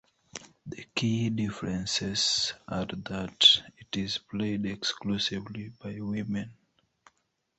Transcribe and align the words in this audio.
The 0.65 0.83
key 0.95 1.29
differences 1.29 2.53
are 2.67 2.87
that 2.87 3.61
it 3.77 3.95
is 3.95 4.17
played 4.17 4.65
exclusively 4.65 5.73
by 5.79 6.01
women. 6.01 6.55